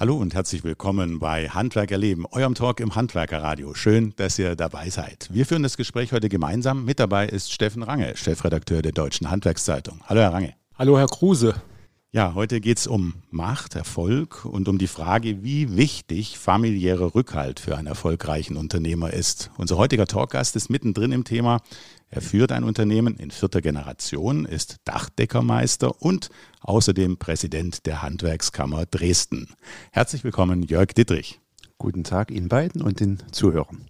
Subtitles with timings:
[0.00, 3.74] Hallo und herzlich willkommen bei Handwerk erleben, eurem Talk im Handwerkerradio.
[3.74, 5.28] Schön, dass ihr dabei seid.
[5.32, 6.84] Wir führen das Gespräch heute gemeinsam.
[6.84, 10.00] Mit dabei ist Steffen Range, Chefredakteur der Deutschen Handwerkszeitung.
[10.06, 10.54] Hallo, Herr Range.
[10.78, 11.56] Hallo, Herr Kruse.
[12.12, 17.58] Ja, heute geht es um Macht, Erfolg und um die Frage, wie wichtig familiärer Rückhalt
[17.58, 19.50] für einen erfolgreichen Unternehmer ist.
[19.58, 21.60] Unser heutiger Talkgast ist mittendrin im Thema.
[22.10, 26.30] Er führt ein Unternehmen in vierter Generation, ist Dachdeckermeister und
[26.62, 29.48] außerdem Präsident der Handwerkskammer Dresden.
[29.92, 31.40] Herzlich willkommen, Jörg Dittrich.
[31.76, 33.82] Guten Tag Ihnen beiden und den Zuhörern.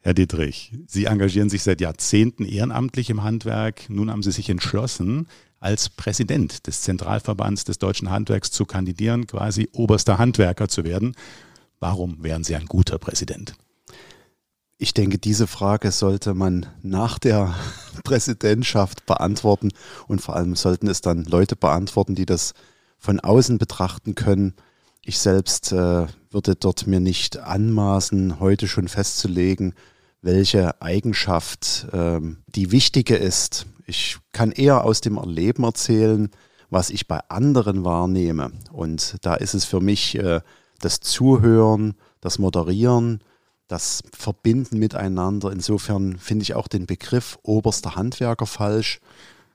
[0.00, 3.88] Herr Dittrich, Sie engagieren sich seit Jahrzehnten ehrenamtlich im Handwerk.
[3.88, 5.26] Nun haben Sie sich entschlossen,
[5.58, 11.14] als Präsident des Zentralverbands des deutschen Handwerks zu kandidieren, quasi oberster Handwerker zu werden.
[11.80, 13.54] Warum wären Sie ein guter Präsident?
[14.82, 17.54] Ich denke, diese Frage sollte man nach der
[18.02, 19.70] Präsidentschaft beantworten
[20.08, 22.52] und vor allem sollten es dann Leute beantworten, die das
[22.98, 24.54] von außen betrachten können.
[25.04, 29.74] Ich selbst äh, würde dort mir nicht anmaßen, heute schon festzulegen,
[30.20, 32.18] welche Eigenschaft äh,
[32.48, 33.66] die wichtige ist.
[33.86, 36.28] Ich kann eher aus dem Erleben erzählen,
[36.70, 38.50] was ich bei anderen wahrnehme.
[38.72, 40.40] Und da ist es für mich äh,
[40.80, 43.22] das Zuhören, das Moderieren,
[43.72, 45.50] das Verbinden miteinander.
[45.50, 49.00] Insofern finde ich auch den Begriff oberster Handwerker falsch.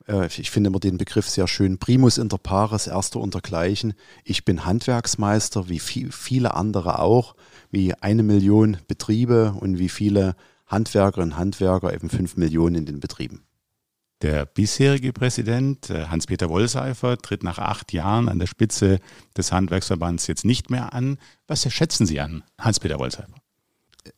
[0.08, 1.78] Äh, ich finde immer den Begriff sehr schön.
[1.78, 3.94] Primus inter pares, erster untergleichen.
[4.24, 7.36] Ich bin Handwerksmeister, wie viele andere auch,
[7.70, 13.00] wie eine Million Betriebe und wie viele Handwerkerinnen und Handwerker, eben fünf Millionen in den
[13.00, 13.44] Betrieben.
[14.24, 19.00] Der bisherige Präsident äh, Hans-Peter Wollseifer tritt nach acht Jahren an der Spitze
[19.38, 21.20] des Handwerksverbands jetzt nicht mehr an.
[21.46, 23.36] Was schätzen Sie an Hans-Peter Wollseifer?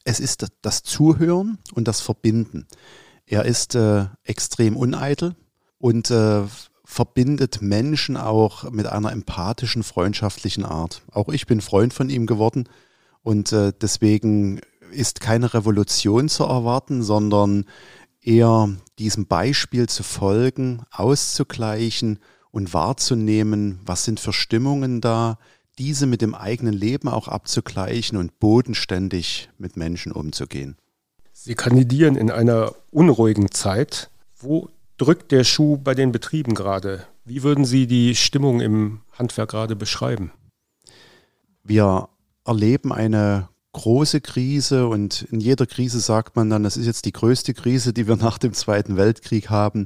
[0.03, 2.67] Es ist das Zuhören und das Verbinden.
[3.25, 5.35] Er ist äh, extrem uneitel
[5.77, 6.43] und äh,
[6.83, 11.03] verbindet Menschen auch mit einer empathischen, freundschaftlichen Art.
[11.11, 12.67] Auch ich bin Freund von ihm geworden
[13.21, 14.59] und äh, deswegen
[14.91, 17.65] ist keine Revolution zu erwarten, sondern
[18.21, 22.19] eher diesem Beispiel zu folgen, auszugleichen
[22.51, 25.37] und wahrzunehmen, was sind für Stimmungen da,
[25.79, 30.75] diese mit dem eigenen Leben auch abzugleichen und bodenständig mit Menschen umzugehen.
[31.31, 34.09] Sie kandidieren in einer unruhigen Zeit.
[34.37, 37.05] Wo drückt der Schuh bei den Betrieben gerade?
[37.23, 40.31] Wie würden Sie die Stimmung im Handwerk gerade beschreiben?
[41.63, 42.09] Wir
[42.45, 47.13] erleben eine große Krise und in jeder Krise sagt man dann, das ist jetzt die
[47.13, 49.85] größte Krise, die wir nach dem Zweiten Weltkrieg haben.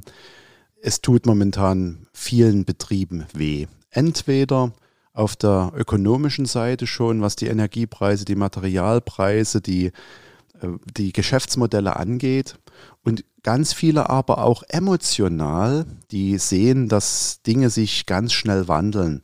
[0.82, 3.66] Es tut momentan vielen Betrieben weh.
[3.90, 4.72] Entweder
[5.14, 12.58] auf der ökonomischen Seite schon, was die Energiepreise, die Materialpreise, die, äh, die Geschäftsmodelle angeht.
[13.04, 19.22] Und ganz viele aber auch emotional, die sehen, dass Dinge sich ganz schnell wandeln.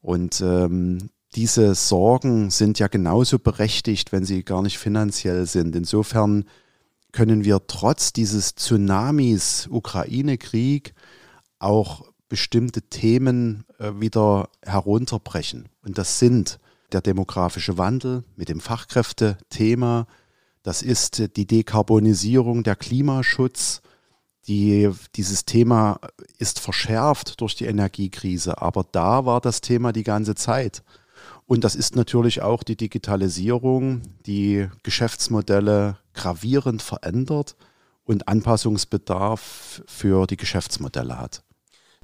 [0.00, 5.74] Und ähm, diese Sorgen sind ja genauso berechtigt, wenn sie gar nicht finanziell sind.
[5.74, 6.44] Insofern
[7.10, 10.94] können wir trotz dieses Tsunamis Ukraine-Krieg
[11.58, 15.68] auch bestimmte Themen äh, wieder herunterbrechen.
[15.82, 16.58] Und das sind
[16.92, 20.06] der demografische Wandel mit dem Fachkräftethema,
[20.66, 23.82] das ist die Dekarbonisierung, der Klimaschutz.
[24.48, 26.00] Die, dieses Thema
[26.38, 30.82] ist verschärft durch die Energiekrise, aber da war das Thema die ganze Zeit.
[31.46, 37.54] Und das ist natürlich auch die Digitalisierung, die Geschäftsmodelle gravierend verändert
[38.02, 41.44] und Anpassungsbedarf für die Geschäftsmodelle hat.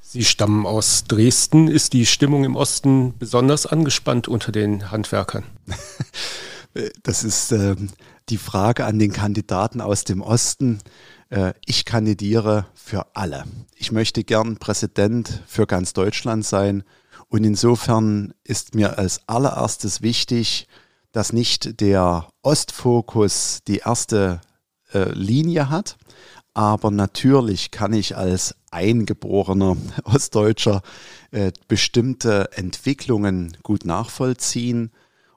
[0.05, 1.69] Sie stammen aus Dresden.
[1.69, 5.45] Ist die Stimmung im Osten besonders angespannt unter den Handwerkern?
[7.03, 7.77] Das ist äh,
[8.31, 10.79] die Frage an den Kandidaten aus dem Osten.
[11.29, 13.45] Äh, ich kandidiere für alle.
[13.77, 16.83] Ich möchte gern Präsident für ganz Deutschland sein.
[17.29, 20.67] Und insofern ist mir als allererstes wichtig,
[21.13, 24.41] dass nicht der Ostfokus die erste
[24.95, 25.99] äh, Linie hat,
[26.55, 30.83] aber natürlich kann ich als eingeborener Ostdeutscher
[31.31, 34.91] äh, bestimmte Entwicklungen gut nachvollziehen.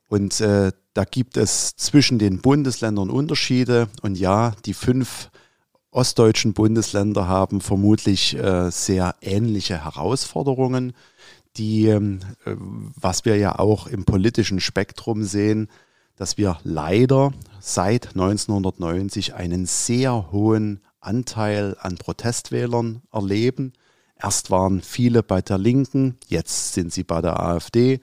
[0.07, 3.89] Und äh, da gibt es zwischen den Bundesländern Unterschiede.
[4.01, 5.29] Und ja, die fünf
[5.91, 10.93] ostdeutschen Bundesländer haben vermutlich äh, sehr ähnliche Herausforderungen,
[11.57, 15.69] die, ähm, äh, was wir ja auch im politischen Spektrum sehen,
[16.17, 23.73] dass wir leider seit 1990 einen sehr hohen Anteil an Protestwählern erleben.
[24.21, 28.01] Erst waren viele bei der Linken, jetzt sind sie bei der AfD.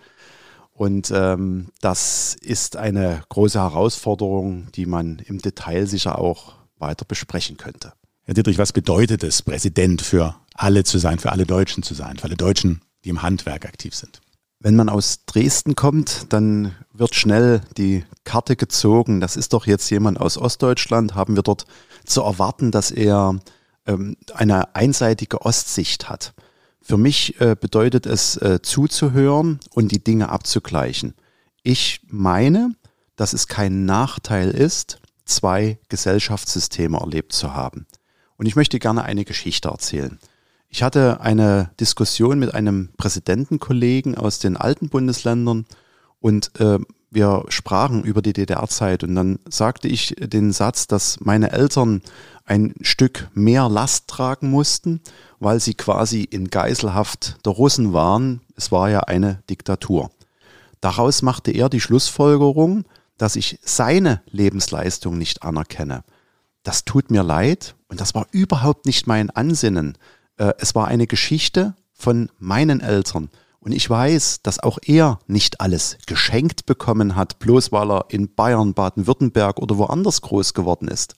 [0.72, 7.56] Und ähm, das ist eine große Herausforderung, die man im Detail sicher auch weiter besprechen
[7.56, 7.93] könnte.
[8.25, 12.16] Herr Dietrich, was bedeutet es, Präsident für alle zu sein, für alle Deutschen zu sein,
[12.16, 14.21] für alle Deutschen, die im Handwerk aktiv sind?
[14.64, 19.20] Wenn man aus Dresden kommt, dann wird schnell die Karte gezogen.
[19.20, 21.17] Das ist doch jetzt jemand aus Ostdeutschland.
[21.17, 21.64] Haben wir dort
[22.06, 23.41] zu erwarten, dass er
[23.87, 26.32] ähm, eine einseitige Ostsicht hat.
[26.81, 31.15] Für mich äh, bedeutet es äh, zuzuhören und die Dinge abzugleichen.
[31.65, 32.73] Ich meine,
[33.17, 37.87] dass es kein Nachteil ist, zwei Gesellschaftssysteme erlebt zu haben.
[38.37, 40.20] Und ich möchte gerne eine Geschichte erzählen.
[40.74, 45.66] Ich hatte eine Diskussion mit einem Präsidentenkollegen aus den alten Bundesländern
[46.19, 46.78] und äh,
[47.10, 52.00] wir sprachen über die DDR-Zeit und dann sagte ich den Satz, dass meine Eltern
[52.46, 55.02] ein Stück mehr Last tragen mussten,
[55.40, 58.40] weil sie quasi in Geiselhaft der Russen waren.
[58.56, 60.10] Es war ja eine Diktatur.
[60.80, 62.86] Daraus machte er die Schlussfolgerung,
[63.19, 66.02] dass ich seine Lebensleistung nicht anerkenne.
[66.62, 69.98] Das tut mir leid und das war überhaupt nicht mein Ansinnen.
[70.37, 73.31] Äh, es war eine Geschichte von meinen Eltern.
[73.61, 78.34] Und ich weiß, dass auch er nicht alles geschenkt bekommen hat, bloß weil er in
[78.34, 81.14] Bayern, Baden-Württemberg oder woanders groß geworden ist.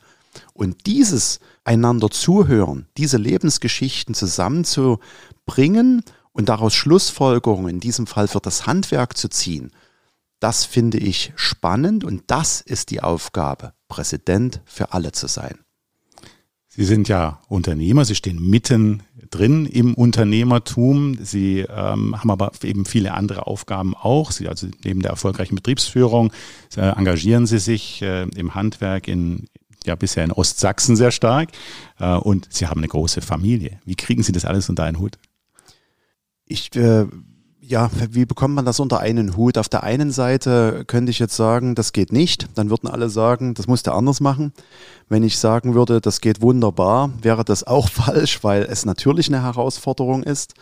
[0.53, 6.03] Und dieses einander zuhören, diese Lebensgeschichten zusammenzubringen
[6.33, 9.71] und daraus Schlussfolgerungen, in diesem Fall für das Handwerk zu ziehen,
[10.39, 15.64] das finde ich spannend und das ist die Aufgabe, Präsident für alle zu sein.
[16.77, 21.17] Sie sind ja Unternehmer, Sie stehen mitten drin im Unternehmertum.
[21.23, 24.33] Sie ähm, haben aber eben viele andere Aufgaben auch.
[24.33, 26.33] Sie, also neben der erfolgreichen Betriebsführung
[26.77, 29.47] äh, engagieren Sie sich äh, im Handwerk in
[29.85, 31.51] ja bisher in Ostsachsen sehr stark
[32.01, 33.79] äh, und Sie haben eine große Familie.
[33.85, 35.19] Wie kriegen Sie das alles unter einen Hut?
[36.47, 37.07] Ich äh,
[37.67, 39.59] ja, wie bekommt man das unter einen Hut?
[39.59, 42.49] Auf der einen Seite könnte ich jetzt sagen, das geht nicht.
[42.55, 44.53] Dann würden alle sagen, das musst du anders machen.
[45.09, 49.43] Wenn ich sagen würde, das geht wunderbar, wäre das auch falsch, weil es natürlich eine
[49.43, 50.55] Herausforderung ist.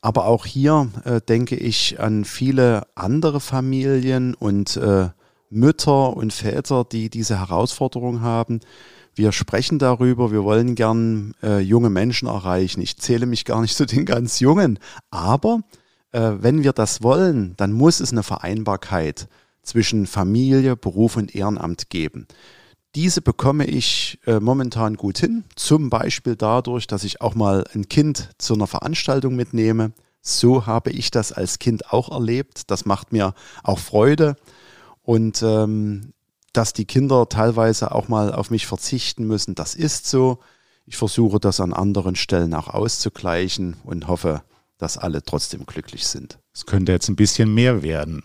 [0.00, 5.08] Aber auch hier äh, denke ich an viele andere Familien und äh,
[5.50, 8.60] Mütter und Väter, die diese Herausforderung haben.
[9.14, 12.80] Wir sprechen darüber, wir wollen gern äh, junge Menschen erreichen.
[12.80, 14.78] Ich zähle mich gar nicht zu den ganz Jungen,
[15.10, 15.60] aber
[16.14, 19.28] äh, wenn wir das wollen, dann muss es eine Vereinbarkeit
[19.62, 22.26] zwischen Familie, Beruf und Ehrenamt geben.
[22.94, 27.88] Diese bekomme ich äh, momentan gut hin, zum Beispiel dadurch, dass ich auch mal ein
[27.88, 29.92] Kind zu einer Veranstaltung mitnehme.
[30.20, 32.70] So habe ich das als Kind auch erlebt.
[32.70, 33.34] Das macht mir
[33.64, 34.36] auch Freude.
[35.02, 36.12] Und ähm,
[36.52, 40.38] dass die Kinder teilweise auch mal auf mich verzichten müssen, das ist so.
[40.86, 44.42] Ich versuche das an anderen Stellen auch auszugleichen und hoffe,
[44.84, 46.38] dass alle trotzdem glücklich sind.
[46.52, 48.22] Es könnte jetzt ein bisschen mehr werden.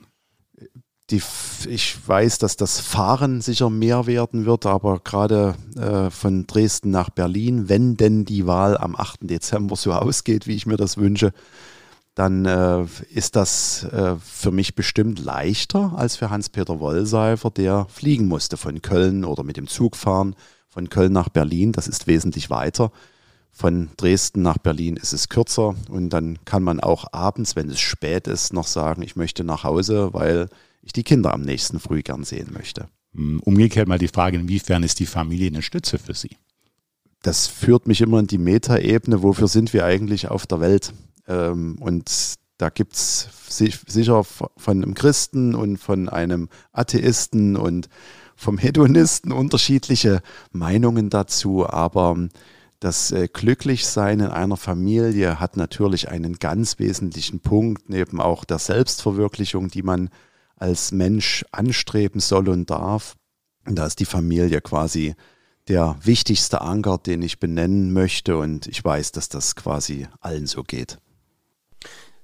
[1.10, 1.22] Die,
[1.70, 7.12] ich weiß, dass das Fahren sicher mehr werden wird, aber gerade äh, von Dresden nach
[7.12, 9.20] Berlin, wenn denn die Wahl am 8.
[9.22, 11.32] Dezember so ausgeht, wie ich mir das wünsche,
[12.14, 18.28] dann äh, ist das äh, für mich bestimmt leichter als für Hans-Peter Wollseifer, der fliegen
[18.28, 20.36] musste von Köln oder mit dem Zug fahren
[20.68, 21.72] von Köln nach Berlin.
[21.72, 22.92] Das ist wesentlich weiter.
[23.52, 27.80] Von Dresden nach Berlin ist es kürzer und dann kann man auch abends, wenn es
[27.80, 30.50] spät ist, noch sagen, ich möchte nach Hause, weil
[30.82, 32.88] ich die Kinder am nächsten Früh gern sehen möchte.
[33.14, 36.38] Hm, umgekehrt mal die Frage, inwiefern ist die Familie eine Stütze für Sie?
[37.22, 40.94] Das führt mich immer in die Metaebene, wofür sind wir eigentlich auf der Welt?
[41.28, 43.30] Ähm, und da gibt es
[43.88, 47.90] sicher von einem Christen und von einem Atheisten und
[48.36, 52.30] vom Hedonisten unterschiedliche Meinungen dazu, aber
[52.80, 58.60] das äh, Glücklichsein in einer Familie hat natürlich einen ganz wesentlichen Punkt, neben auch der
[58.60, 60.10] Selbstverwirklichung, die man
[60.56, 63.16] als Mensch anstreben soll und darf.
[63.66, 65.16] Und da ist die Familie quasi
[65.68, 68.38] der wichtigste Anker, den ich benennen möchte.
[68.38, 70.98] Und ich weiß, dass das quasi allen so geht.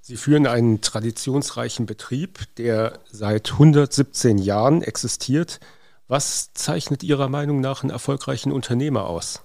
[0.01, 5.59] Sie führen einen traditionsreichen Betrieb, der seit 117 Jahren existiert.
[6.07, 9.45] Was zeichnet Ihrer Meinung nach einen erfolgreichen Unternehmer aus?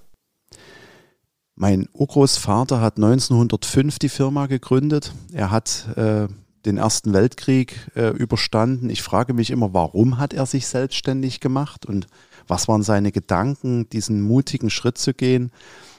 [1.60, 5.12] Mein Urgroßvater hat 1905 die Firma gegründet.
[5.30, 6.26] Er hat äh,
[6.64, 8.88] den Ersten Weltkrieg äh, überstanden.
[8.88, 12.06] Ich frage mich immer, warum hat er sich selbstständig gemacht und
[12.48, 15.52] was waren seine Gedanken, diesen mutigen Schritt zu gehen.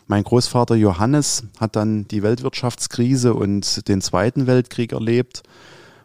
[0.08, 5.44] Mein Großvater Johannes hat dann die Weltwirtschaftskrise und den Zweiten Weltkrieg erlebt.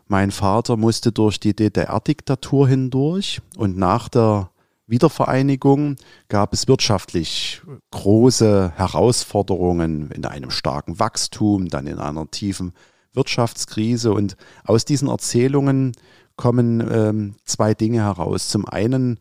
[0.07, 4.51] Mein Vater musste durch die DDR-Diktatur hindurch und nach der
[4.87, 5.97] Wiedervereinigung
[6.29, 12.73] gab es wirtschaftlich große Herausforderungen in einem starken Wachstum, dann in einer tiefen
[13.13, 14.13] Wirtschaftskrise.
[14.13, 15.93] Und aus diesen Erzählungen
[16.37, 18.49] kommen ähm, zwei Dinge heraus.
[18.49, 19.19] Zum einen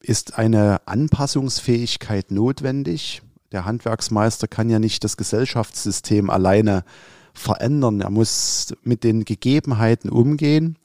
[0.00, 3.22] ist eine Anpassungsfähigkeit notwendig.
[3.52, 6.84] Der Handwerksmeister kann ja nicht das Gesellschaftssystem alleine
[7.32, 10.76] verändern, er muss mit den Gegebenheiten umgehen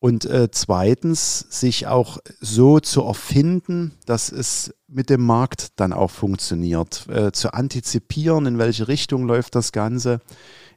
[0.00, 6.10] und äh, zweitens sich auch so zu erfinden, dass es mit dem Markt dann auch
[6.10, 10.20] funktioniert, äh, zu antizipieren, in welche Richtung läuft das Ganze.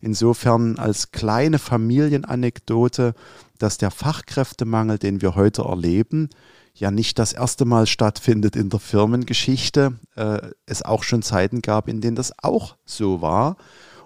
[0.01, 3.13] Insofern als kleine Familienanekdote,
[3.59, 6.29] dass der Fachkräftemangel, den wir heute erleben,
[6.73, 9.99] ja nicht das erste Mal stattfindet in der Firmengeschichte.
[10.15, 13.57] Äh, es auch schon Zeiten gab, in denen das auch so war.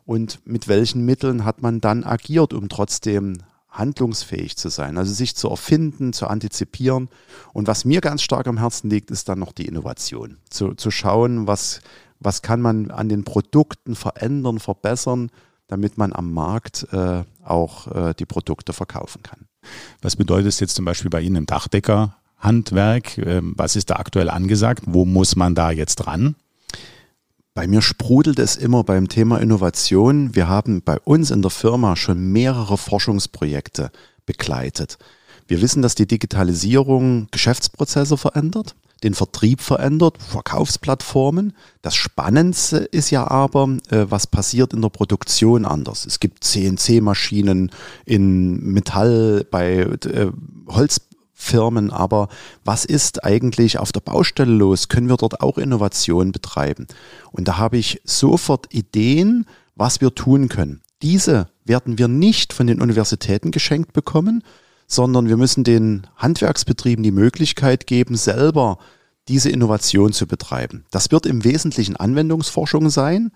[0.04, 3.38] Und mit welchen Mitteln hat man dann agiert, um trotzdem
[3.78, 7.10] handlungsfähig zu sein, also sich zu erfinden, zu antizipieren.
[7.54, 10.38] Und was mir ganz stark am Herzen liegt, ist dann noch die Innovation.
[10.50, 11.82] Zu, zu schauen, was,
[12.20, 15.30] was kann man an den Produkten verändern, verbessern,
[15.68, 19.48] damit man am Markt äh, auch äh, die Produkte verkaufen kann.
[20.02, 23.18] Was bedeutet es jetzt zum Beispiel bei Ihnen im Dachdeckerhandwerk?
[23.18, 24.84] Ähm, was ist da aktuell angesagt?
[24.86, 26.36] Wo muss man da jetzt dran?
[27.56, 30.36] Bei mir sprudelt es immer beim Thema Innovation.
[30.36, 33.92] Wir haben bei uns in der Firma schon mehrere Forschungsprojekte
[34.26, 34.98] begleitet.
[35.48, 41.54] Wir wissen, dass die Digitalisierung Geschäftsprozesse verändert, den Vertrieb verändert, Verkaufsplattformen.
[41.82, 46.06] Das Spannendste ist ja aber, äh, was passiert in der Produktion anders.
[46.06, 47.72] Es gibt CNC-Maschinen
[48.04, 50.32] in Metall, bei äh,
[50.68, 51.00] Holz,
[51.38, 52.30] Firmen, aber
[52.64, 54.88] was ist eigentlich auf der Baustelle los?
[54.88, 56.88] Können wir dort auch Innovation betreiben?
[57.32, 60.82] Und da habe ich sofort Ideen, was wir tun können.
[61.02, 64.44] Diese werden wir nicht von den Universitäten geschenkt bekommen,
[64.88, 68.78] sondern wir müssen den Handwerksbetrieben die Möglichkeit geben, selber
[69.28, 70.86] diese Innovation zu betreiben.
[70.90, 73.32] Das wird im Wesentlichen Anwendungsforschung sein,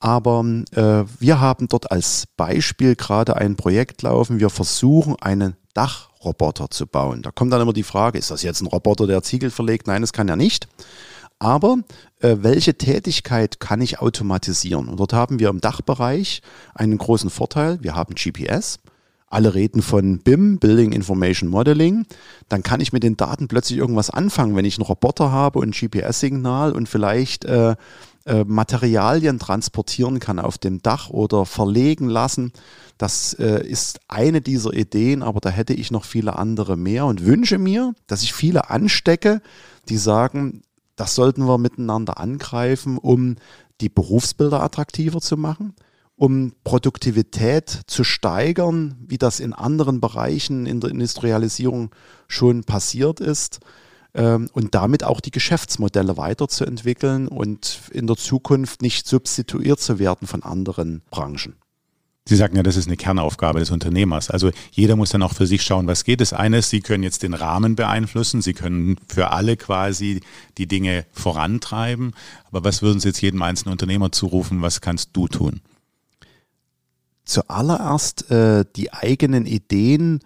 [0.00, 4.40] aber äh, wir haben dort als Beispiel gerade ein Projekt laufen.
[4.40, 5.54] Wir versuchen, einen
[6.22, 7.22] Dachroboter zu bauen.
[7.22, 9.86] Da kommt dann immer die Frage, ist das jetzt ein Roboter, der Ziegel verlegt?
[9.86, 10.68] Nein, das kann er nicht.
[11.38, 11.78] Aber
[12.20, 14.88] äh, welche Tätigkeit kann ich automatisieren?
[14.88, 16.42] Und dort haben wir im Dachbereich
[16.74, 17.78] einen großen Vorteil.
[17.82, 18.78] Wir haben GPS.
[19.26, 22.06] Alle reden von BIM, Building Information Modeling.
[22.48, 25.70] Dann kann ich mit den Daten plötzlich irgendwas anfangen, wenn ich einen Roboter habe und
[25.70, 27.74] ein GPS-Signal und vielleicht äh,
[28.24, 32.52] äh, Materialien transportieren kann auf dem Dach oder verlegen lassen.
[32.98, 37.24] Das äh, ist eine dieser Ideen, aber da hätte ich noch viele andere mehr und
[37.24, 39.42] wünsche mir, dass ich viele anstecke,
[39.88, 40.62] die sagen,
[40.94, 43.36] das sollten wir miteinander angreifen, um
[43.80, 45.74] die Berufsbilder attraktiver zu machen,
[46.14, 51.90] um Produktivität zu steigern, wie das in anderen Bereichen in der Industrialisierung
[52.28, 53.60] schon passiert ist
[54.14, 60.26] ähm, und damit auch die Geschäftsmodelle weiterzuentwickeln und in der Zukunft nicht substituiert zu werden
[60.28, 61.56] von anderen Branchen.
[62.24, 64.30] Sie sagten ja, das ist eine Kernaufgabe des Unternehmers.
[64.30, 66.20] Also jeder muss dann auch für sich schauen, was geht.
[66.20, 70.20] Das eine ist, Sie können jetzt den Rahmen beeinflussen, Sie können für alle quasi
[70.56, 72.12] die Dinge vorantreiben.
[72.44, 75.62] Aber was würden Sie jetzt jedem einzelnen Unternehmer zurufen, was kannst du tun?
[77.24, 80.20] Zuallererst äh, die eigenen Ideen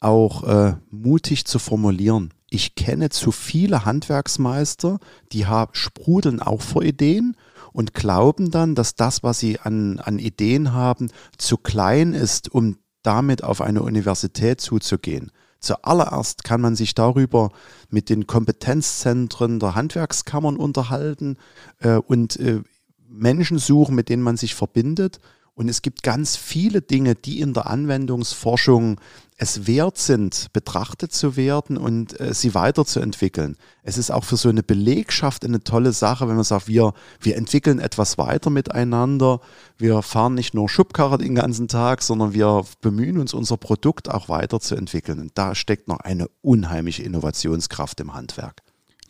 [0.00, 2.32] auch äh, mutig zu formulieren.
[2.54, 4.98] Ich kenne zu viele Handwerksmeister,
[5.32, 7.34] die haben, sprudeln auch vor Ideen
[7.72, 12.76] und glauben dann, dass das, was sie an, an Ideen haben, zu klein ist, um
[13.02, 15.32] damit auf eine Universität zuzugehen.
[15.60, 17.52] Zuallererst kann man sich darüber
[17.88, 21.38] mit den Kompetenzzentren der Handwerkskammern unterhalten
[21.78, 22.60] äh, und äh,
[23.08, 25.20] Menschen suchen, mit denen man sich verbindet
[25.54, 28.98] und es gibt ganz viele Dinge, die in der Anwendungsforschung
[29.36, 33.56] es wert sind, betrachtet zu werden und äh, sie weiterzuentwickeln.
[33.82, 37.36] Es ist auch für so eine Belegschaft eine tolle Sache, wenn man sagt, wir, wir
[37.36, 39.40] entwickeln etwas weiter miteinander.
[39.76, 44.28] Wir fahren nicht nur Schubkarre den ganzen Tag, sondern wir bemühen uns, unser Produkt auch
[44.28, 45.18] weiterzuentwickeln.
[45.18, 48.62] Und da steckt noch eine unheimliche Innovationskraft im Handwerk.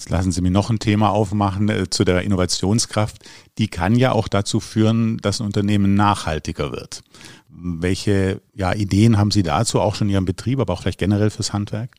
[0.03, 3.19] Jetzt lassen Sie mir noch ein Thema aufmachen äh, zu der Innovationskraft.
[3.59, 7.05] Die kann ja auch dazu führen, dass ein Unternehmen nachhaltiger wird.
[7.49, 11.31] Welche ja, Ideen haben Sie dazu, auch schon in Ihrem Betrieb, aber auch vielleicht generell
[11.31, 11.95] fürs Handwerk?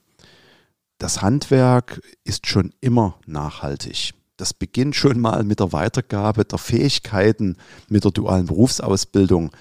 [0.98, 4.12] Das Handwerk ist schon immer nachhaltig.
[4.36, 7.56] Das beginnt schon mal mit der Weitergabe der Fähigkeiten
[7.88, 9.52] mit der dualen Berufsausbildung.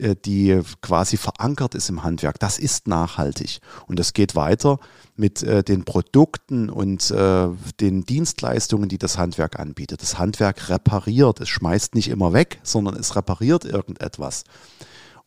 [0.00, 2.38] Äh, die quasi verankert ist im Handwerk.
[2.38, 3.60] Das ist nachhaltig.
[3.86, 4.78] Und das geht weiter
[5.16, 7.48] mit äh, den Produkten und äh,
[7.80, 10.00] den Dienstleistungen, die das Handwerk anbietet.
[10.00, 11.40] Das Handwerk repariert.
[11.40, 14.44] Es schmeißt nicht immer weg, sondern es repariert irgendetwas.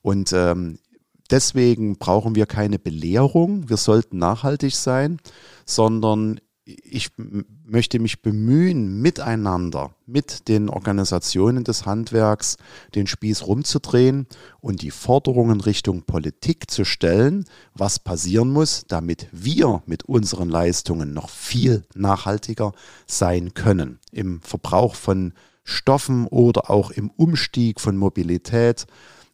[0.01, 0.80] Und ähm,
[1.30, 3.70] deswegen brauchen wir keine Belehrung.
[3.70, 5.20] Wir sollten nachhaltig sein,
[5.65, 7.12] sondern ich
[7.65, 12.58] möchte mich bemühen, miteinander, mit den Organisationen des Handwerks
[12.96, 14.27] den Spieß rumzudrehen
[14.60, 21.13] und die Forderungen Richtung Politik zu stellen, was passieren muss, damit wir mit unseren Leistungen
[21.13, 22.74] noch viel nachhaltiger
[23.08, 24.00] sein können.
[24.12, 28.86] Im Verbrauch von Stoffen oder auch im Umstieg von Mobilität.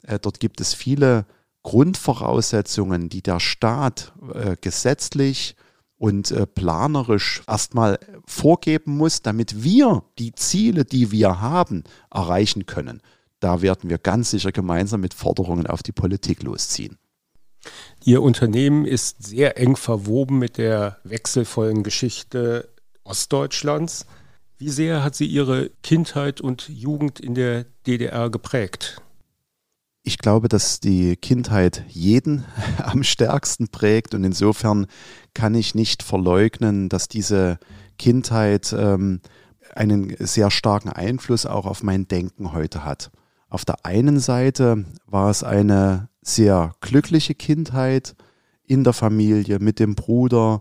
[0.03, 1.25] Äh, dort gibt es viele
[1.63, 5.55] Grundvoraussetzungen, die der Staat äh, gesetzlich
[5.99, 13.01] und äh, planerisch erstmal vorgeben muss, damit wir die Ziele, die wir haben, erreichen können.
[13.39, 16.97] Da werden wir ganz sicher gemeinsam mit Forderungen auf die Politik losziehen.
[18.03, 22.69] Ihr Unternehmen ist sehr eng verwoben mit der wechselvollen Geschichte
[23.03, 24.05] Ostdeutschlands.
[24.57, 29.01] Wie sehr hat sie Ihre Kindheit und Jugend in der DDR geprägt?
[30.09, 32.43] Ich glaube, dass die Kindheit jeden
[32.83, 34.87] am stärksten prägt und insofern
[35.35, 37.59] kann ich nicht verleugnen, dass diese
[37.99, 39.21] Kindheit ähm,
[39.75, 43.11] einen sehr starken Einfluss auch auf mein Denken heute hat.
[43.49, 48.15] Auf der einen Seite war es eine sehr glückliche Kindheit
[48.63, 50.59] in der Familie, mit dem Bruder,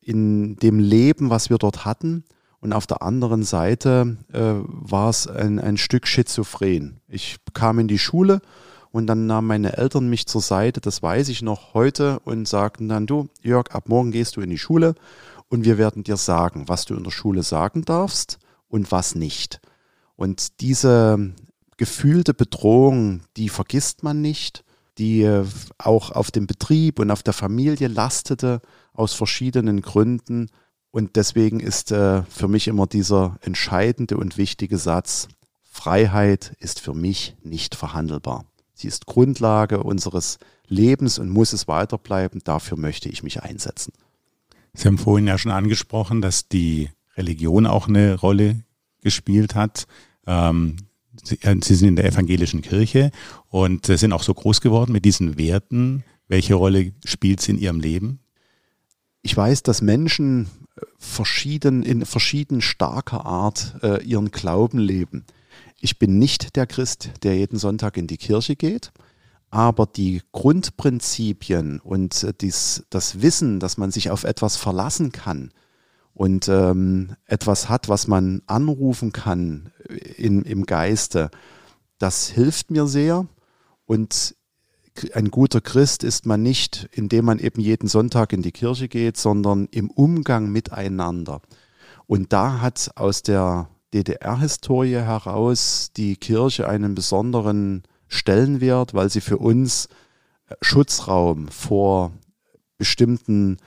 [0.00, 2.24] in dem Leben, was wir dort hatten.
[2.60, 7.02] Und auf der anderen Seite äh, war es ein, ein Stück schizophren.
[7.08, 8.40] Ich kam in die Schule
[8.92, 12.88] und dann nahmen meine Eltern mich zur Seite, das weiß ich noch heute, und sagten
[12.88, 14.94] dann, du, Jörg, ab morgen gehst du in die Schule
[15.48, 19.60] und wir werden dir sagen, was du in der Schule sagen darfst und was nicht.
[20.16, 21.32] Und diese
[21.76, 24.64] gefühlte Bedrohung, die vergisst man nicht,
[24.98, 25.44] die äh,
[25.78, 28.60] auch auf dem Betrieb und auf der Familie lastete
[28.92, 30.50] aus verschiedenen Gründen.
[30.90, 35.28] Und deswegen ist äh, für mich immer dieser entscheidende und wichtige Satz,
[35.62, 38.44] Freiheit ist für mich nicht verhandelbar.
[38.80, 42.40] Sie ist Grundlage unseres Lebens und muss es weiterbleiben.
[42.44, 43.92] Dafür möchte ich mich einsetzen.
[44.72, 48.64] Sie haben vorhin ja schon angesprochen, dass die Religion auch eine Rolle
[49.02, 49.86] gespielt hat.
[50.26, 50.76] Ähm,
[51.22, 53.10] Sie, äh, Sie sind in der evangelischen Kirche
[53.48, 56.02] und sind auch so groß geworden mit diesen Werten.
[56.28, 58.20] Welche Rolle spielt sie in Ihrem Leben?
[59.20, 60.46] Ich weiß, dass Menschen
[60.76, 65.26] äh, verschieden, in verschieden starker Art äh, ihren Glauben leben.
[65.82, 68.92] Ich bin nicht der Christ, der jeden Sonntag in die Kirche geht,
[69.50, 75.50] aber die Grundprinzipien und äh, dies, das Wissen, dass man sich auf etwas verlassen kann
[76.12, 81.30] und ähm, etwas hat, was man anrufen kann äh, in, im Geiste,
[81.98, 83.26] das hilft mir sehr.
[83.86, 84.36] Und
[85.14, 89.16] ein guter Christ ist man nicht, indem man eben jeden Sonntag in die Kirche geht,
[89.16, 91.40] sondern im Umgang miteinander.
[92.06, 99.38] Und da hat aus der DDR-Historie heraus die Kirche einen besonderen Stellenwert, weil sie für
[99.38, 99.86] uns
[100.48, 102.12] äh, Schutzraum vor
[102.78, 103.58] bestimmten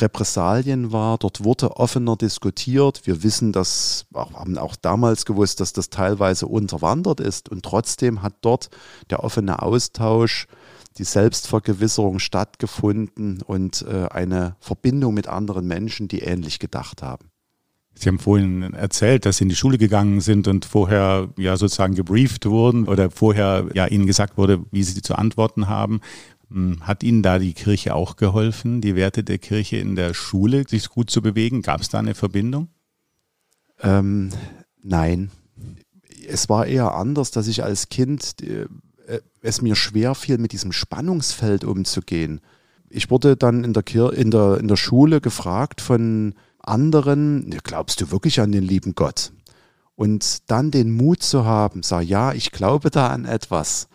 [0.00, 1.18] Repressalien war.
[1.18, 3.06] Dort wurde offener diskutiert.
[3.06, 7.48] Wir wissen, dass, haben auch damals gewusst, dass das teilweise unterwandert ist.
[7.48, 8.70] Und trotzdem hat dort
[9.10, 10.46] der offene Austausch,
[10.98, 17.30] die Selbstvergewisserung stattgefunden und äh, eine Verbindung mit anderen Menschen, die ähnlich gedacht haben.
[17.98, 21.94] Sie haben vorhin erzählt, dass Sie in die Schule gegangen sind und vorher ja sozusagen
[21.94, 26.00] gebrieft wurden oder vorher ja Ihnen gesagt wurde, wie Sie zu antworten haben.
[26.50, 30.64] Hm, hat Ihnen da die Kirche auch geholfen, die Werte der Kirche in der Schule,
[30.68, 31.62] sich gut zu bewegen?
[31.62, 32.68] Gab es da eine Verbindung?
[33.80, 34.30] Ähm,
[34.82, 35.30] nein.
[36.28, 38.66] Es war eher anders, dass ich als Kind äh,
[39.40, 42.40] es mir schwer fiel, mit diesem Spannungsfeld umzugehen.
[42.90, 46.34] Ich wurde dann in der, Kir in der, in der Schule gefragt von
[46.66, 49.32] anderen, glaubst du wirklich an den lieben Gott?
[49.94, 53.88] Und dann den Mut zu haben, sag ja, ich glaube da an etwas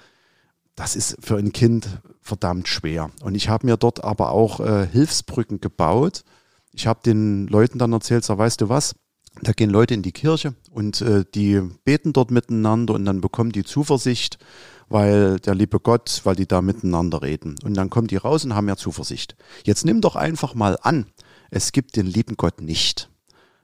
[0.76, 1.88] das ist für ein Kind
[2.22, 3.12] verdammt schwer.
[3.22, 6.24] Und ich habe mir dort aber auch äh, Hilfsbrücken gebaut.
[6.74, 8.96] Ich habe den Leuten dann erzählt, so weißt du was,
[9.42, 13.52] da gehen Leute in die Kirche und äh, die beten dort miteinander und dann bekommen
[13.52, 14.40] die Zuversicht,
[14.90, 17.56] weil der liebe Gott, weil die da miteinander reden.
[17.64, 19.36] Und dann kommen die raus und haben ja Zuversicht.
[19.64, 21.06] Jetzt nimm doch einfach mal an,
[21.52, 23.12] es gibt den lieben Gott nicht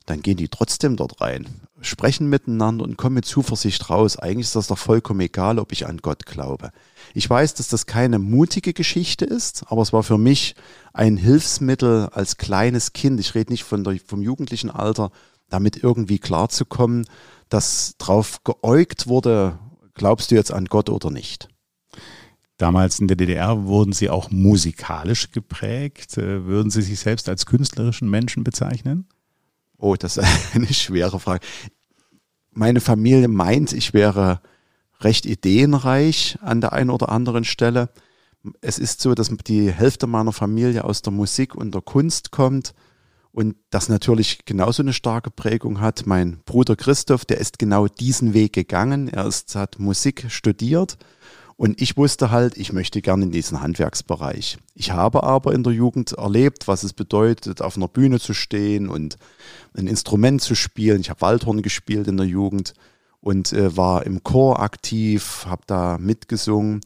[0.07, 1.47] dann gehen die trotzdem dort rein,
[1.81, 4.17] sprechen miteinander und kommen mit Zuversicht raus.
[4.17, 6.71] Eigentlich ist das doch vollkommen egal, ob ich an Gott glaube.
[7.13, 10.55] Ich weiß, dass das keine mutige Geschichte ist, aber es war für mich
[10.93, 13.19] ein Hilfsmittel als kleines Kind.
[13.19, 15.11] Ich rede nicht von der, vom jugendlichen Alter,
[15.49, 17.05] damit irgendwie klarzukommen,
[17.49, 19.59] dass drauf geäugt wurde,
[19.93, 21.49] glaubst du jetzt an Gott oder nicht?
[22.57, 26.17] Damals in der DDR wurden Sie auch musikalisch geprägt.
[26.17, 29.07] Äh, würden Sie sich selbst als künstlerischen Menschen bezeichnen?
[29.77, 31.45] Oh, das ist eine schwere Frage.
[32.51, 34.41] Meine Familie meint, ich wäre
[35.01, 37.89] recht ideenreich an der einen oder anderen Stelle.
[38.61, 42.73] Es ist so, dass die Hälfte meiner Familie aus der Musik und der Kunst kommt
[43.31, 46.07] und das natürlich genauso eine starke Prägung hat.
[46.07, 49.09] Mein Bruder Christoph, der ist genau diesen Weg gegangen.
[49.09, 50.97] Er ist, hat Musik studiert
[51.57, 54.59] und ich wusste halt, ich möchte gerne in diesen Handwerksbereich.
[54.75, 58.89] Ich habe aber in der Jugend erlebt, was es bedeutet, auf einer Bühne zu stehen
[58.89, 59.17] und
[59.75, 61.01] ein Instrument zu spielen.
[61.01, 62.73] Ich habe Waldhorn gespielt in der Jugend.
[63.19, 66.81] und äh, war im Chor aktiv, habe da mitgesungen.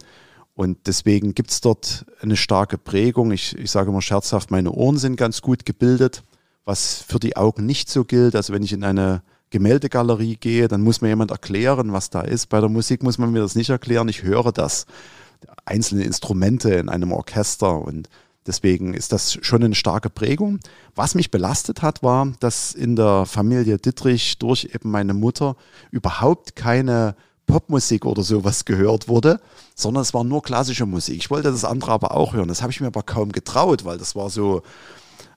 [0.54, 3.32] Und deswegen gibt es dort eine starke Prägung.
[3.32, 6.24] Ich, ich sage immer scherzhaft, meine Ohren sind ganz gut gebildet,
[6.64, 8.36] was für die Augen nicht so gilt.
[8.36, 12.48] Also wenn ich in eine Gemäldegalerie gehe, dann muss mir jemand erklären, was da ist.
[12.48, 14.10] Bei der Musik muss man mir das nicht erklären.
[14.10, 14.86] Ich höre das.
[15.66, 18.10] Einzelne Instrumente in einem Orchester und
[18.48, 20.60] Deswegen ist das schon eine starke Prägung.
[20.96, 25.56] Was mich belastet hat, war, dass in der Familie Dittrich durch eben meine Mutter
[25.92, 29.40] überhaupt keine Popmusik oder sowas gehört wurde,
[29.76, 31.18] sondern es war nur klassische Musik.
[31.18, 32.48] Ich wollte das andere aber auch hören.
[32.48, 34.64] Das habe ich mir aber kaum getraut, weil das war so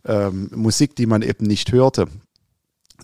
[0.07, 2.07] ähm, Musik, die man eben nicht hörte.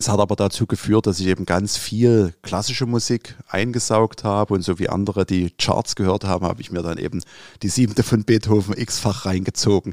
[0.00, 4.62] Es hat aber dazu geführt, dass ich eben ganz viel klassische Musik eingesaugt habe und
[4.62, 7.20] so wie andere die Charts gehört haben, habe ich mir dann eben
[7.62, 9.92] die siebte von Beethoven x-fach reingezogen.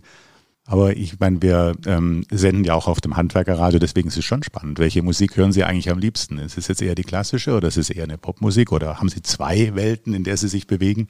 [0.64, 4.44] Aber ich meine, wir ähm, senden ja auch auf dem Handwerkerradio, deswegen ist es schon
[4.44, 4.80] spannend.
[4.80, 6.38] Welche Musik hören Sie eigentlich am liebsten?
[6.38, 9.22] Ist es jetzt eher die klassische oder ist es eher eine Popmusik oder haben Sie
[9.22, 11.10] zwei Welten, in der Sie sich bewegen?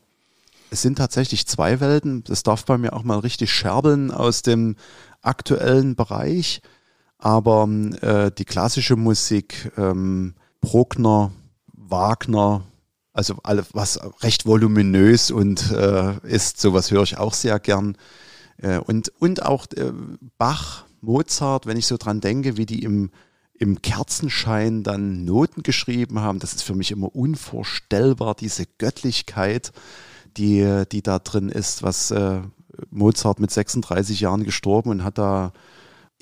[0.71, 2.23] Es sind tatsächlich zwei Welten.
[2.23, 4.75] Das darf bei mir auch mal richtig scherbeln aus dem
[5.21, 6.62] aktuellen Bereich.
[7.19, 7.67] Aber
[8.01, 11.32] äh, die klassische Musik, ähm, Bruckner,
[11.73, 12.63] Wagner,
[13.13, 17.97] also alles, was recht voluminös und äh, ist, sowas höre ich auch sehr gern.
[18.58, 19.91] Äh, und, und auch äh,
[20.38, 23.10] Bach, Mozart, wenn ich so dran denke, wie die im,
[23.53, 29.71] im Kerzenschein dann Noten geschrieben haben, das ist für mich immer unvorstellbar, diese Göttlichkeit,
[30.38, 32.41] die, die da drin ist, was äh,
[32.91, 35.53] Mozart mit 36 Jahren gestorben und hat da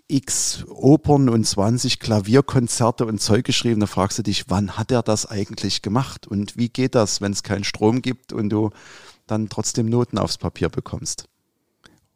[0.08, 3.82] x Opern und 20 Klavierkonzerte und Zeug geschrieben.
[3.82, 6.28] Da fragst du dich, wann hat er das eigentlich gemacht?
[6.28, 8.70] Und wie geht das, wenn es keinen Strom gibt und du
[9.28, 11.28] dann trotzdem Noten aufs Papier bekommst?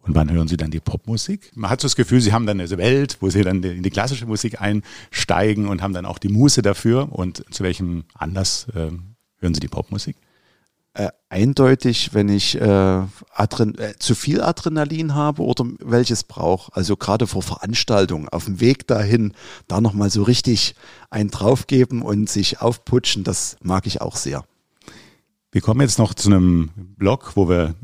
[0.01, 1.51] Und wann hören Sie dann die Popmusik?
[1.55, 3.89] Man hat so das Gefühl, Sie haben dann eine Welt, wo Sie dann in die
[3.89, 7.09] klassische Musik einsteigen und haben dann auch die Muße dafür.
[7.11, 8.91] Und zu welchem Anlass äh,
[9.39, 10.15] hören Sie die Popmusik?
[10.93, 13.05] Äh, eindeutig, wenn ich äh, äh,
[13.99, 16.75] zu viel Adrenalin habe oder welches brauche.
[16.75, 19.33] Also gerade vor Veranstaltungen, auf dem Weg dahin,
[19.67, 20.75] da nochmal so richtig
[21.09, 24.43] einen draufgeben und sich aufputschen, das mag ich auch sehr.
[25.51, 27.75] Wir kommen jetzt noch zu einem Blog, wo wir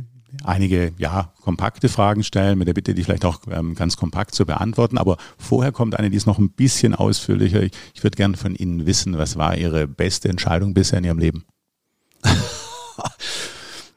[0.44, 4.46] einige ja, kompakte Fragen stellen, mit der Bitte, die vielleicht auch ähm, ganz kompakt zu
[4.46, 4.98] beantworten.
[4.98, 7.64] Aber vorher kommt eine, die ist noch ein bisschen ausführlicher.
[7.64, 11.20] Ich, ich würde gerne von Ihnen wissen, was war Ihre beste Entscheidung bisher in Ihrem
[11.20, 11.46] Leben?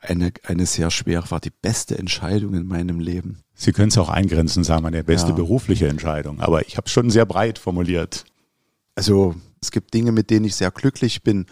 [0.09, 3.43] eine, eine sehr schwere, war die beste Entscheidung in meinem Leben.
[3.55, 5.35] Sie können es auch eingrenzen, sagen, meine beste ja.
[5.35, 6.41] berufliche Entscheidung.
[6.41, 8.25] Aber ich habe es schon sehr breit formuliert.
[8.95, 11.47] Also es gibt Dinge, mit denen ich sehr glücklich bin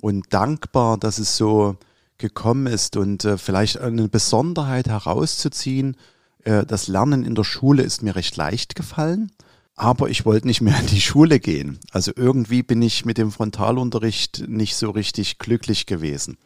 [0.00, 1.76] und dankbar, dass es so
[2.18, 5.96] gekommen ist und äh, vielleicht eine Besonderheit herauszuziehen.
[6.44, 9.32] Äh, das Lernen in der Schule ist mir recht leicht gefallen
[9.76, 11.78] aber ich wollte nicht mehr in die Schule gehen.
[11.90, 16.38] Also irgendwie bin ich mit dem Frontalunterricht nicht so richtig glücklich gewesen.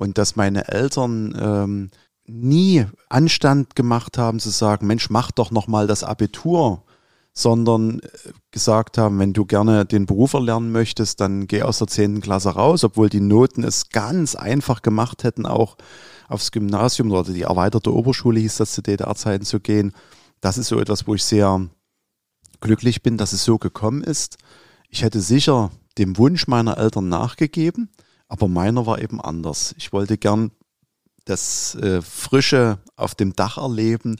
[0.00, 1.90] Und dass meine Eltern ähm,
[2.24, 6.84] nie Anstand gemacht haben zu sagen, Mensch, mach doch noch mal das Abitur,
[7.34, 8.08] sondern äh,
[8.50, 12.22] gesagt haben, wenn du gerne den Beruf erlernen möchtest, dann geh aus der 10.
[12.22, 15.76] Klasse raus, obwohl die Noten es ganz einfach gemacht hätten, auch
[16.28, 19.92] aufs Gymnasium oder die erweiterte Oberschule hieß das zu DDR-Zeiten zu gehen.
[20.40, 21.68] Das ist so etwas, wo ich sehr
[22.62, 24.38] glücklich bin, dass es so gekommen ist.
[24.88, 27.90] Ich hätte sicher dem Wunsch meiner Eltern nachgegeben,
[28.30, 29.74] aber meiner war eben anders.
[29.76, 30.52] Ich wollte gern
[31.24, 34.16] das äh, Frische auf dem Dach erleben,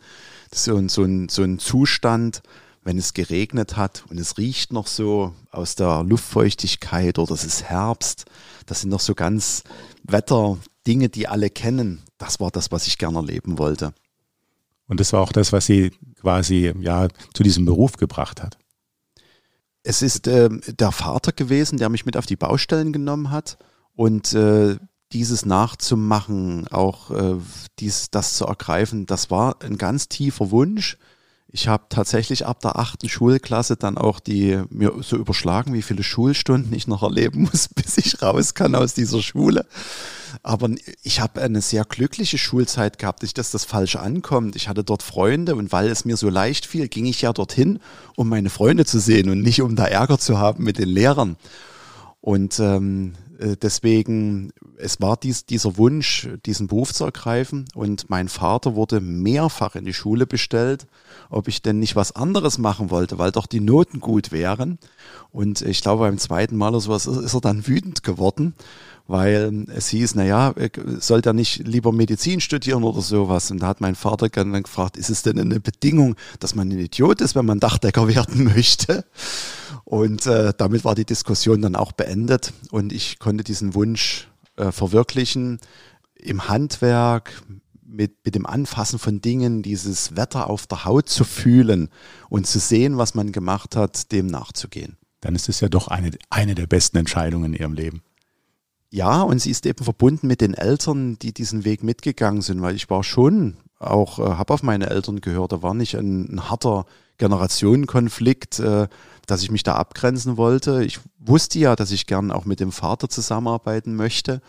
[0.53, 2.43] so, so, ein, so ein Zustand,
[2.83, 7.63] wenn es geregnet hat und es riecht noch so aus der Luftfeuchtigkeit oder es ist
[7.63, 8.25] Herbst.
[8.67, 9.63] Das sind noch so ganz
[10.03, 12.03] Wetterdinge, die alle kennen.
[12.19, 13.95] Das war das, was ich gerne erleben wollte.
[14.89, 18.59] Und das war auch das, was sie quasi ja zu diesem Beruf gebracht hat.
[19.85, 23.57] Es ist äh, der Vater gewesen, der mich mit auf die Baustellen genommen hat
[23.95, 24.77] und äh,
[25.13, 27.37] dieses nachzumachen, auch äh,
[27.79, 30.99] dies, das zu ergreifen, das war ein ganz tiefer Wunsch.
[31.53, 36.05] Ich habe tatsächlich ab der achten Schulklasse dann auch die mir so überschlagen, wie viele
[36.05, 39.67] Schulstunden ich noch erleben muss, bis ich raus kann aus dieser Schule.
[40.45, 40.71] Aber
[41.03, 44.55] ich habe eine sehr glückliche Schulzeit gehabt, nicht, dass das falsch ankommt.
[44.55, 47.81] Ich hatte dort Freunde und weil es mir so leicht fiel, ging ich ja dorthin,
[48.15, 51.37] um meine Freunde zu sehen und nicht um da Ärger zu haben mit den Lehrern.
[52.21, 57.67] Und ähm, äh, deswegen, es war dies, dieser Wunsch, diesen Beruf zu ergreifen.
[57.75, 60.87] Und mein Vater wurde mehrfach in die Schule bestellt,
[61.31, 64.79] ob ich denn nicht was anderes machen wollte, weil doch die Noten gut wären.
[65.33, 68.55] Und ich glaube, beim zweiten Mal oder sowas ist er dann wütend geworden
[69.11, 70.55] weil es hieß, naja,
[71.01, 73.51] sollte er nicht lieber Medizin studieren oder sowas?
[73.51, 76.79] Und da hat mein Vater dann gefragt, ist es denn eine Bedingung, dass man ein
[76.79, 79.05] Idiot ist, wenn man Dachdecker werden möchte?
[79.85, 84.71] Und äh, damit war die Diskussion dann auch beendet und ich konnte diesen Wunsch äh,
[84.71, 85.59] verwirklichen
[86.15, 87.43] im Handwerk,
[87.85, 91.89] mit, mit dem Anfassen von Dingen, dieses Wetter auf der Haut zu fühlen
[92.29, 94.97] und zu sehen, was man gemacht hat, dem nachzugehen.
[95.21, 98.03] Dann ist es ja doch eine, eine der besten Entscheidungen in Ihrem Leben.
[98.91, 102.75] Ja, und sie ist eben verbunden mit den Eltern, die diesen Weg mitgegangen sind, weil
[102.75, 106.51] ich war schon auch, äh, habe auf meine Eltern gehört, da war nicht ein, ein
[106.51, 106.87] harter
[107.19, 108.89] Generationenkonflikt, äh,
[109.27, 110.83] dass ich mich da abgrenzen wollte.
[110.85, 114.41] Ich wusste ja, dass ich gern auch mit dem Vater zusammenarbeiten möchte.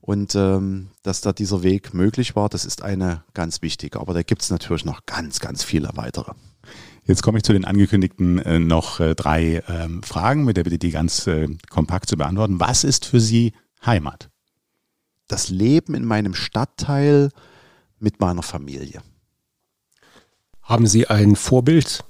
[0.00, 3.98] Und ähm, dass da dieser Weg möglich war, das ist eine ganz wichtige.
[3.98, 6.32] Aber da gibt es natürlich noch ganz, ganz viele weitere.
[7.04, 10.78] Jetzt komme ich zu den angekündigten äh, noch äh, drei ähm, Fragen, mit der bitte
[10.78, 12.60] die ganz äh, kompakt zu beantworten.
[12.60, 13.52] Was ist für Sie
[13.86, 14.30] Heimat?
[15.28, 17.30] Das Leben in meinem Stadtteil
[17.98, 19.02] mit meiner Familie.
[20.62, 22.04] Haben Sie ein Vorbild?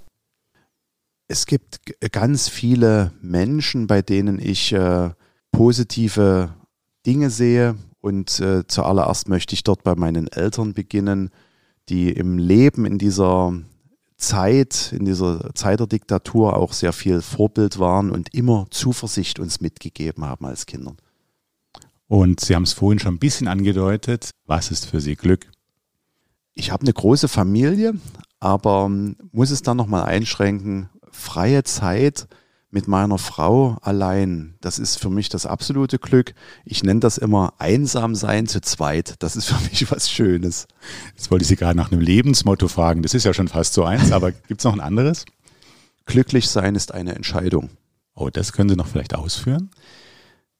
[1.29, 1.81] Es gibt
[2.13, 5.11] ganz viele Menschen, bei denen ich äh,
[5.51, 6.55] positive
[7.05, 7.77] Dinge sehe.
[8.01, 11.31] Und äh, zuallererst möchte ich dort bei meinen Eltern beginnen,
[11.89, 13.53] die im Leben in dieser
[14.17, 19.61] Zeit, in dieser Zeit der Diktatur auch sehr viel Vorbild waren und immer Zuversicht uns
[19.61, 20.97] mitgegeben haben als Kindern.
[22.09, 24.31] Und Sie haben es vorhin schon ein bisschen angedeutet.
[24.47, 25.47] Was ist für Sie Glück?
[26.55, 27.95] Ich habe eine große Familie,
[28.41, 30.89] aber muss es dann nochmal einschränken.
[31.11, 32.29] Freie Zeit
[32.71, 36.35] mit meiner Frau allein, das ist für mich das absolute Glück.
[36.65, 39.15] Ich nenne das immer einsam sein zu zweit.
[39.21, 40.67] Das ist für mich was Schönes.
[41.17, 43.03] Jetzt wollte ich Sie gerade nach einem Lebensmotto fragen.
[43.03, 45.25] Das ist ja schon fast so eins, aber gibt es noch ein anderes?
[46.05, 47.71] Glücklich sein ist eine Entscheidung.
[48.15, 49.71] Oh, das können Sie noch vielleicht ausführen?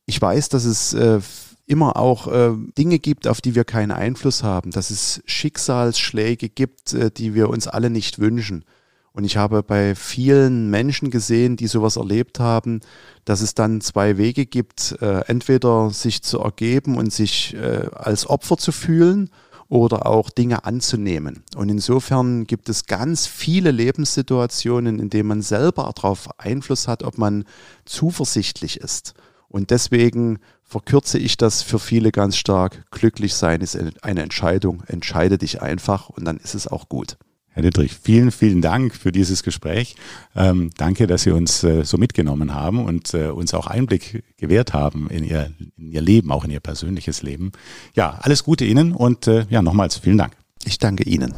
[0.07, 1.21] Ich weiß, dass es äh,
[1.67, 6.95] immer auch äh, Dinge gibt, auf die wir keinen Einfluss haben, dass es Schicksalsschläge gibt,
[6.95, 8.65] äh, die wir uns alle nicht wünschen.
[9.13, 12.81] Und ich habe bei vielen Menschen gesehen, die sowas erlebt haben,
[13.25, 18.29] dass es dann zwei Wege gibt, äh, entweder sich zu ergeben und sich äh, als
[18.29, 19.31] Opfer zu fühlen
[19.69, 21.43] oder auch Dinge anzunehmen.
[21.57, 27.19] Und insofern gibt es ganz viele Lebenssituationen, in denen man selber darauf Einfluss hat, ob
[27.19, 27.45] man
[27.87, 29.15] zuversichtlich ist.
[29.57, 32.85] Und deswegen verkürze ich das für viele ganz stark.
[32.91, 34.83] Glücklich sein ist eine Entscheidung.
[34.87, 37.17] Entscheide dich einfach und dann ist es auch gut.
[37.53, 39.97] Herr Dittrich, vielen, vielen Dank für dieses Gespräch.
[40.35, 44.75] Ähm, danke, dass Sie uns äh, so mitgenommen haben und äh, uns auch Einblick gewährt
[44.75, 47.53] haben in Ihr, in Ihr Leben, auch in Ihr persönliches Leben.
[47.95, 50.37] Ja, alles Gute Ihnen und äh, ja, nochmals vielen Dank.
[50.67, 51.33] Ich danke Ihnen.